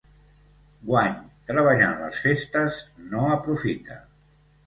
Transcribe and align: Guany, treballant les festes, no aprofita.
Guany, 0.91 1.11
treballant 1.49 2.01
les 2.05 2.23
festes, 2.27 2.79
no 3.13 3.27
aprofita. 3.37 3.99